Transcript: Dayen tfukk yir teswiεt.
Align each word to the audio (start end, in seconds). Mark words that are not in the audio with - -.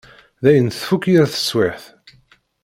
Dayen 0.43 0.69
tfukk 0.69 1.03
yir 1.11 1.25
teswiεt. 1.33 1.85